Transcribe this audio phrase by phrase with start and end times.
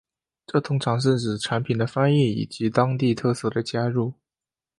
[0.47, 4.15] 这通常是指产品的翻译以及当地特色的加入。